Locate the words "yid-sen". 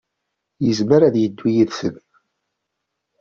1.55-1.95